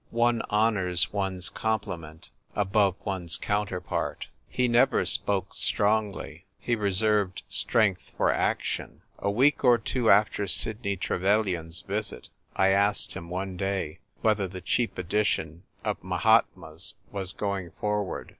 [0.09, 4.29] One honours one's complement above one's counterpart.
[4.49, 9.03] He never spoke strongly; he reserved strength for action.
[9.19, 14.59] A week or two after Sidney Trevelyan's visit I asked him one day whether the
[14.59, 18.29] cheap edition of "Mahatmas" was going forward.